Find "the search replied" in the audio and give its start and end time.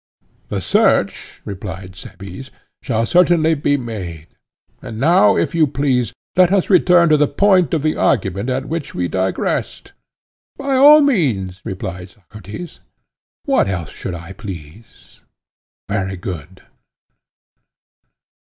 0.49-1.95